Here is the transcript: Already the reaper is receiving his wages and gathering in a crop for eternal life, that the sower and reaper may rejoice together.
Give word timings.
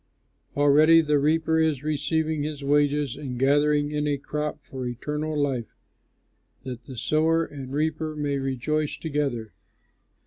Already 0.57 1.01
the 1.01 1.19
reaper 1.19 1.59
is 1.59 1.83
receiving 1.83 2.41
his 2.41 2.63
wages 2.63 3.15
and 3.15 3.37
gathering 3.37 3.91
in 3.91 4.07
a 4.07 4.17
crop 4.17 4.59
for 4.65 4.87
eternal 4.87 5.37
life, 5.39 5.75
that 6.63 6.85
the 6.85 6.97
sower 6.97 7.45
and 7.45 7.71
reaper 7.71 8.15
may 8.15 8.39
rejoice 8.39 8.97
together. 8.97 9.53